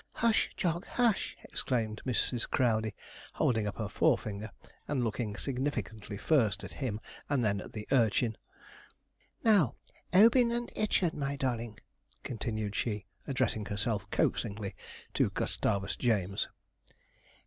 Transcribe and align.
'Hush! 0.15 0.49
Jog, 0.57 0.87
hush!' 0.87 1.37
exclaimed 1.43 2.01
Mrs. 2.07 2.49
Crowdey, 2.49 2.95
holding 3.33 3.67
up 3.67 3.77
her 3.77 3.87
forefinger, 3.87 4.49
and 4.87 5.03
looking 5.03 5.35
significantly 5.35 6.17
first 6.17 6.63
at 6.63 6.73
him, 6.73 6.99
and 7.29 7.43
then 7.43 7.61
at 7.61 7.73
the 7.73 7.87
urchin. 7.91 8.35
'Now, 9.43 9.75
"Obin 10.11 10.49
and 10.51 10.71
Ichard," 10.75 11.13
my 11.13 11.35
darling,' 11.35 11.79
continued 12.23 12.73
she, 12.75 13.05
addressing 13.27 13.67
herself 13.67 14.09
coaxingly 14.09 14.75
to 15.13 15.29
Gustavus 15.29 15.95
James. 15.95 16.47